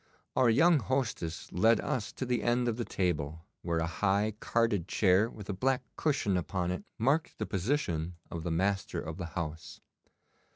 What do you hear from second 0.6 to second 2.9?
hostess led us to the end of the